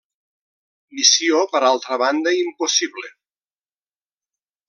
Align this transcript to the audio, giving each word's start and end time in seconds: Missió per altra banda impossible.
Missió 0.99 1.41
per 1.51 1.61
altra 1.67 1.99
banda 2.03 2.33
impossible. 2.39 3.13